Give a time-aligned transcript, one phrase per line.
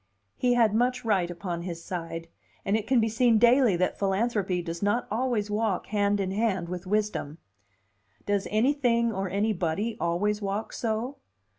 [0.35, 2.27] He had much right upon his side;
[2.65, 6.69] and it can be seen daily that philanthropy does not always walk hand in hand
[6.69, 7.37] with wisdom.
[8.25, 11.17] Does anything or anybody always walk so?